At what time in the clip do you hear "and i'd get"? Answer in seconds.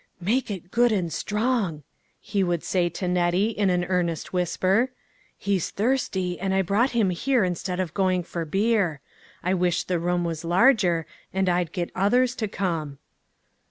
11.31-11.91